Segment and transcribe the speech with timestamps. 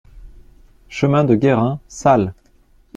[0.89, 2.33] Chemin de Guérin, Salles